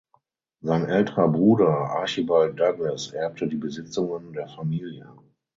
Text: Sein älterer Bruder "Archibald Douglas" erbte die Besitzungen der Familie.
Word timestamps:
Sein 0.63 0.87
älterer 0.89 1.27
Bruder 1.27 1.67
"Archibald 1.91 2.59
Douglas" 2.59 3.11
erbte 3.11 3.47
die 3.47 3.55
Besitzungen 3.57 4.33
der 4.33 4.47
Familie. 4.47 5.13